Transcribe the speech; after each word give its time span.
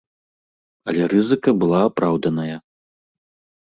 Але 0.87 1.03
рызыка 1.13 1.55
была 1.61 1.79
апраўданая. 1.93 2.57